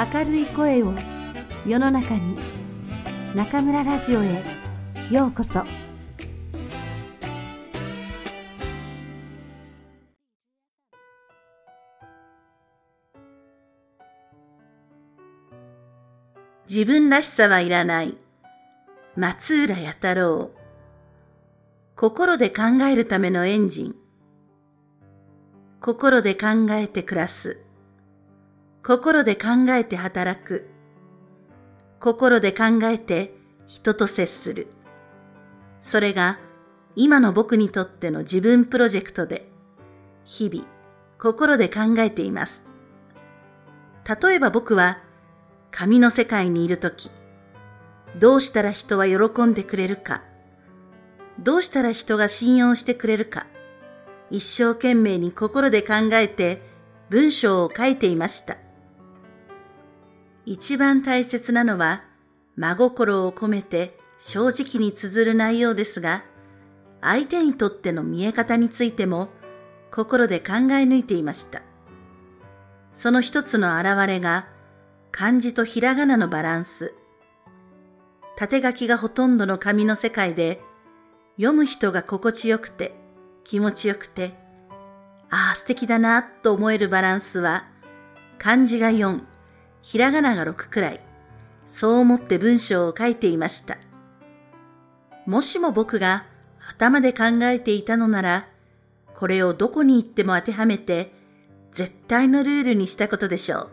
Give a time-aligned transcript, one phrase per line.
[0.00, 0.94] 明るい声を
[1.66, 2.34] 世の中に
[3.34, 4.42] 中村ラジオへ
[5.10, 5.62] ようこそ。
[16.66, 18.16] 自分らしさはいらない。
[19.16, 20.50] 松浦弥太郎。
[21.94, 23.94] 心で考えるためのエンジン。
[25.82, 27.58] 心で考えて暮らす。
[28.82, 30.66] 心で考えて働く。
[32.00, 33.34] 心で考えて
[33.66, 34.68] 人と接する。
[35.80, 36.38] それが
[36.96, 39.50] 今の僕にとっての自分プロジェクトで、
[40.24, 40.66] 日々
[41.18, 42.64] 心で考えています。
[44.22, 44.98] 例えば僕は
[45.70, 47.10] 紙の世界にいるとき、
[48.18, 50.22] どうしたら人は喜んでくれるか、
[51.38, 53.46] どうしたら人が信用してくれるか、
[54.30, 56.62] 一生懸命に心で考えて
[57.10, 58.56] 文章を書いていました。
[60.46, 62.04] 一番大切なのは
[62.56, 66.24] 真心を込めて正直に綴る内容ですが、
[67.00, 69.28] 相手にとっての見え方についても
[69.90, 71.62] 心で考え抜いていました。
[72.92, 74.46] その一つの表れが
[75.10, 76.94] 漢字とひらがなのバランス。
[78.36, 80.60] 縦書きがほとんどの紙の世界で
[81.36, 82.94] 読む人が心地よくて
[83.44, 84.34] 気持ちよくて、
[85.30, 87.68] ああ素敵だなと思えるバランスは
[88.38, 89.20] 漢字が4、
[89.82, 91.00] ひらがなが6くらい、
[91.66, 93.78] そう思って文章を書いていました。
[95.26, 96.26] もしも僕が
[96.68, 98.48] 頭で考えていたのなら、
[99.14, 101.12] これをどこに行っても当てはめて、
[101.72, 103.70] 絶対のルールにしたことでしょう。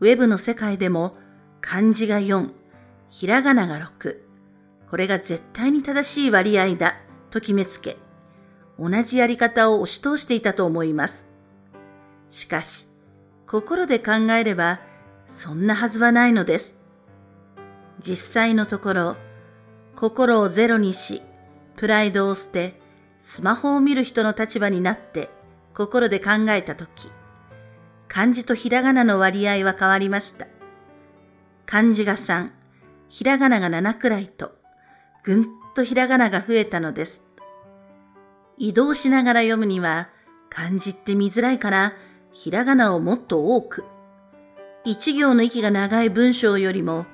[0.00, 1.16] ウェブの世界でも
[1.60, 2.50] 漢字が4、
[3.10, 4.16] ひらがなが6、
[4.88, 6.96] これが絶対に正しい割合だ
[7.30, 7.96] と決めつけ、
[8.78, 11.26] 同じやり方を押し通していたと思います。
[12.30, 12.87] しかし、
[13.48, 14.78] 心で考えれば、
[15.30, 16.76] そんなはずはないのです。
[17.98, 19.16] 実際のところ、
[19.96, 21.22] 心をゼロにし、
[21.76, 22.78] プライドを捨て、
[23.20, 25.30] スマホを見る人の立場になって、
[25.72, 27.10] 心で考えたとき、
[28.06, 30.46] 漢字とひらがなの割合は変わりました。
[31.64, 32.50] 漢字が3、
[33.08, 34.52] ひらがなが7くらいと、
[35.24, 37.22] ぐんとひらがなが増えたのです。
[38.58, 40.10] 移動しながら読むには、
[40.50, 41.94] 漢字って見づらいから
[42.40, 43.84] ひらがなをもっと多く。
[44.84, 47.04] 一行の息が長い文章よりも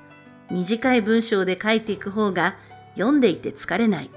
[0.51, 2.59] 短い文章で書いていく方が
[2.93, 4.11] 読んでいて疲れない。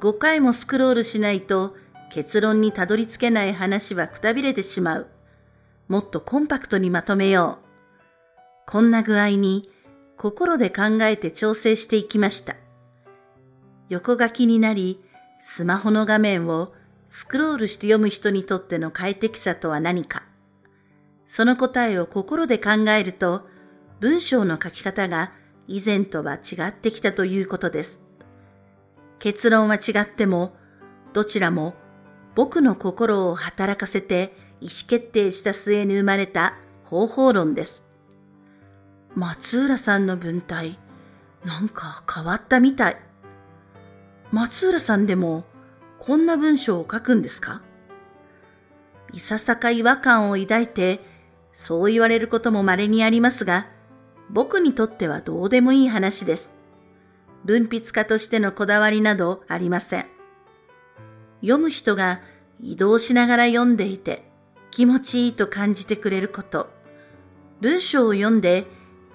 [0.00, 1.76] 5回もスクロールしないと
[2.10, 5.08] 結論にたどり着けない話はくたびれてしまう。
[5.88, 8.70] もっとコンパクトにまとめよう。
[8.70, 9.68] こんな具合に
[10.16, 12.56] 心で考えて調整していきました。
[13.90, 15.04] 横書きになり、
[15.38, 16.72] スマホの画面を
[17.08, 20.24] スクロールして読む人にとっての快適さとは何か。
[21.26, 23.46] その答えを心で考えると、
[24.00, 25.32] 文章の書き方が
[25.66, 28.00] 以前とは違ってきたということです。
[29.18, 30.54] 結論は違っても、
[31.12, 31.74] どちらも
[32.34, 37.82] 僕の心を働かせて意思決定した末に生まれた方法論です。
[39.14, 40.78] 松浦さんの文体、
[41.44, 42.96] なんか変わったみたい。
[44.30, 45.44] 松浦さんでも
[45.98, 47.62] こんな文章を書くんですか？
[49.12, 51.00] いささか違和感を抱いて、
[51.54, 53.66] そう言われることも稀にありますが、
[54.30, 56.52] 僕にとってはどうでもいい話です。
[57.44, 60.06] 文筆家としてのこだわりなどありません。
[61.40, 62.20] 読む人が
[62.60, 64.30] 移動しながら読んでいて
[64.70, 66.68] 気持ちいいと感じてくれること、
[67.60, 68.66] 文章を読んで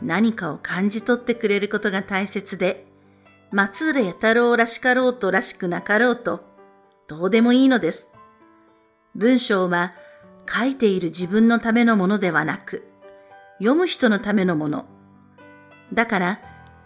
[0.02, 2.86] 何かを感じ取ってくれることが大切で、
[3.52, 6.53] 松浦弥太郎らしかろうとらしくなかろうと、
[7.08, 8.08] どうでもいいのです。
[9.16, 9.94] 文章は
[10.50, 12.88] 書いている自分のためのものではなく、
[13.60, 14.86] 読む人のためのもの。
[15.94, 16.40] だから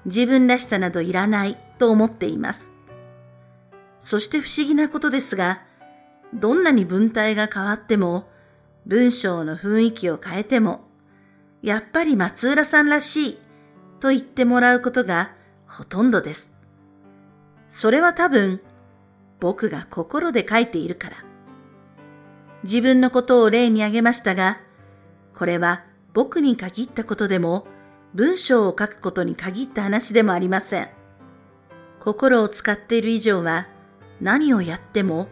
[0.05, 2.71] 自分らしさなどいらないと思っています。
[4.01, 5.61] そして不思議なことですが、
[6.33, 8.29] どんなに文体が変わっても、
[8.85, 10.87] 文章の雰囲気を変えても、
[11.61, 13.39] やっぱり松浦さんらしい
[13.99, 15.31] と言ってもらうことが
[15.65, 16.51] ほとんどです。
[17.69, 18.61] それは多分
[19.39, 21.17] 僕が心で書いているから。
[22.63, 24.59] 自分のことを例に挙げましたが、
[25.35, 27.67] これは僕に限ったことでも、
[28.13, 30.89] 文章を書くことに限った話でもありません。
[31.99, 33.67] 心を使っている以上は、
[34.19, 35.27] 何をやっても、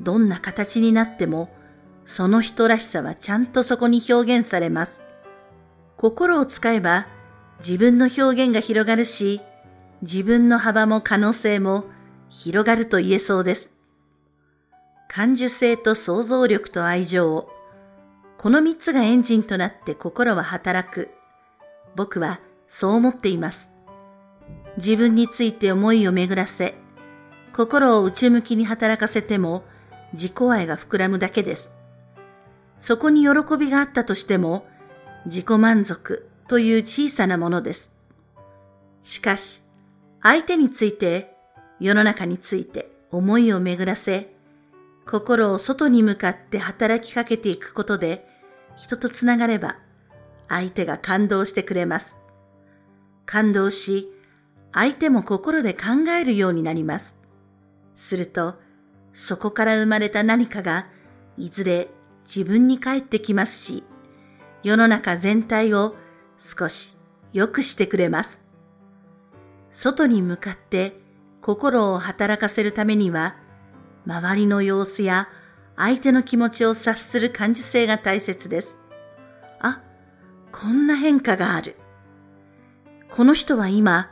[0.00, 1.54] どんな形になっても、
[2.04, 5.00] その人らしさはちゃんとそこに表現されます。
[5.96, 7.06] 心を使えば、
[7.60, 9.40] 自分の表現が広がるし、
[10.02, 11.84] 自分の幅も可能性も
[12.36, 13.70] 広がると言えそうです。
[15.08, 17.48] 感受性と想像力と愛情を、
[18.38, 21.10] この三つがエンジンとなって心は働く。
[21.94, 23.70] 僕はそう思っています。
[24.76, 26.74] 自分について思いを巡らせ、
[27.54, 29.62] 心を内向きに働かせても
[30.12, 31.70] 自己愛が膨らむだけです。
[32.80, 34.66] そこに喜びがあったとしても
[35.26, 37.92] 自己満足という小さなものです。
[39.02, 39.62] しかし、
[40.20, 41.33] 相手について、
[41.80, 44.34] 世の中について思いを巡らせ、
[45.06, 48.26] 心を外に向かって働きかけていくことで、
[48.76, 49.76] 人とつながれば、
[50.48, 52.16] 相手が感動してくれます。
[53.26, 54.10] 感動し、
[54.72, 57.16] 相手も心で考えるようになります。
[57.94, 58.54] すると、
[59.14, 60.86] そこから生まれた何かが、
[61.36, 61.88] いずれ
[62.26, 63.84] 自分に返ってきますし、
[64.62, 65.94] 世の中全体を
[66.38, 66.96] 少し
[67.32, 68.40] 良くしてくれます。
[69.70, 71.03] 外に向かって
[71.44, 73.36] 心を働かせるためには、
[74.06, 75.28] 周りの様子や
[75.76, 78.78] 相手の気持ちを察する感受性が大切です。
[79.60, 79.82] あ、
[80.52, 81.76] こんな変化がある。
[83.10, 84.10] この人は今、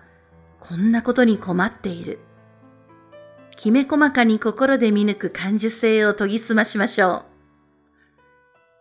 [0.61, 2.19] こんなことに困っている。
[3.57, 7.25] きめ細かに心で見抜く感受性を研ぎ澄ましましょう。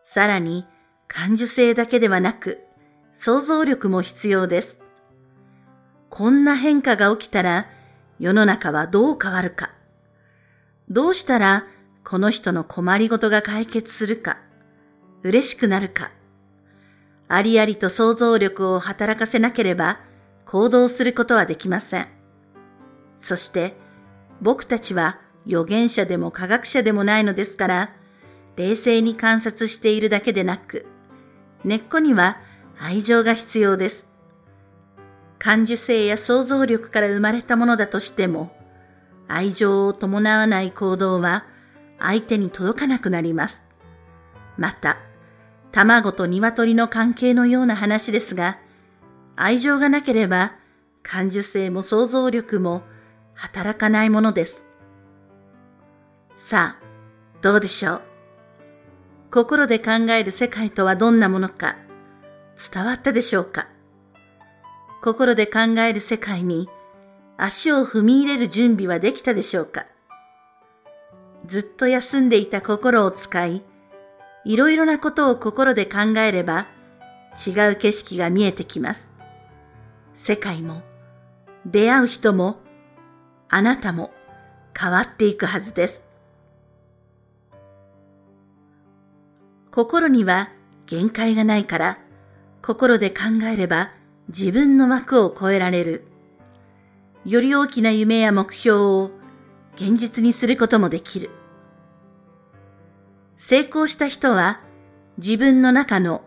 [0.01, 0.65] さらに、
[1.07, 2.59] 感受性だけではなく、
[3.13, 4.77] 想像力も必要です。
[6.09, 7.68] こんな変化が起きたら、
[8.21, 9.71] 世の中はどう変わるか。
[10.89, 11.65] どうしたら、
[12.03, 14.38] この人の困りごとが解決するか。
[15.23, 16.12] 嬉しくなるか。
[17.27, 20.01] ありありと想像力を働かせなければ、
[20.45, 22.09] 行動することはできません。
[23.15, 23.75] そして、
[24.39, 27.95] 僕たちは預言者でも科学者でもないのですから、
[28.56, 30.85] 冷静に観察しているだけでなく、
[31.63, 32.38] 根っこには
[32.79, 34.11] 愛情が必要です。
[35.44, 38.56] 感受性や想像力から生まれたものだとしても、
[39.28, 41.46] 愛情を伴わない行動は
[41.98, 43.64] 相手に届かなくなります。
[44.56, 44.98] また、
[45.72, 48.60] 卵と鶏の関係のような話ですが、
[49.36, 50.54] 愛情がなければ
[51.02, 52.84] 感受性も想像力も
[53.34, 54.64] 働かないものです。
[56.36, 56.84] さあ、
[57.42, 58.02] どうでしょう？
[59.32, 61.78] 心で考える世界とはどんなものか
[62.72, 63.70] 伝わったでしょうか？
[65.03, 66.69] 心で考える世界に
[67.36, 69.88] 足を踏み入れる準備はできたでしょうか？
[71.48, 73.63] ずっと休んでいた心を使い、
[74.45, 76.68] いろいろなことを心で考えれば
[77.44, 79.09] 違う景色が見えてきます。
[80.13, 80.83] 世界も、
[81.65, 82.59] 出会う人も、
[83.50, 84.12] あなたも
[84.80, 86.04] 変わっていくはずです。
[89.71, 90.51] 心には
[90.86, 91.97] 限界がないから、
[92.62, 93.89] 心で考えれば
[94.29, 96.06] 自分の枠を超えられる。
[97.25, 99.12] より大きな夢や目標を
[99.75, 101.29] 現実にすることもできる。
[103.38, 104.62] 成功した人は
[105.18, 106.23] 自分の中の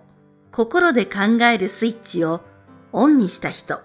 [0.50, 2.40] 心で考えるスイッチを
[2.92, 3.80] オンにした人。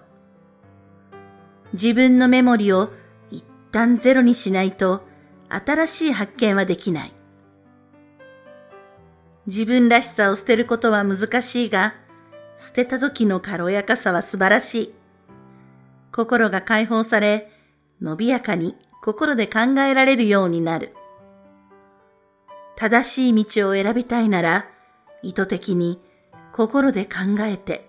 [1.72, 2.92] 自分のメモリを
[3.30, 5.02] 一旦ゼロにしないと
[5.48, 7.14] 新しい発見はできない。
[9.46, 11.94] 自分らしさを捨てることは難しいが、
[12.60, 14.94] 捨てた時の軽やかさは素晴らしい。
[16.12, 17.50] 心が解放され、
[18.02, 20.94] 伸びやかに心で考えられるようになる。
[22.76, 24.68] 正しい道を選びたいなら、
[25.22, 26.02] 意図的に
[26.52, 27.88] 心で考えて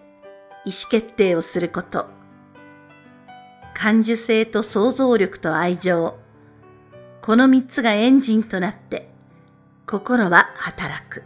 [0.65, 2.07] 意思決定をすること。
[3.73, 6.17] 感受性と想像力と愛情。
[7.21, 9.09] この三つがエンジンとなって、
[9.85, 11.23] 心は働く。